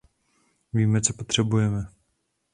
Víme, 0.73 1.01
co 1.01 1.13
potřebujeme. 1.13 1.85